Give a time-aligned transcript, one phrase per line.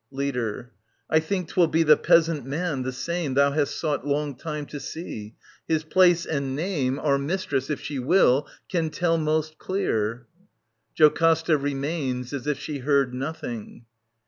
[0.09, 0.71] Leader.
[1.11, 4.79] I think 'twill be the Peasant Man, the same, Thou hast sought long time to
[4.79, 5.35] see.—
[5.67, 10.25] His place and name Our mistress, if she will, can tell most clear.
[10.95, 13.85] [JocASTA remains as if she heard nothing.